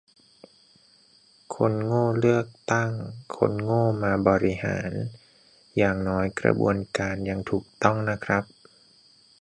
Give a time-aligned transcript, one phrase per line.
[1.55, 2.91] คนโง่เลือกตั้ง
[3.37, 4.91] คนโง่มาบริหาร
[5.77, 8.43] อย่างน้อยกระบวนการยังถูกต้องนะครับ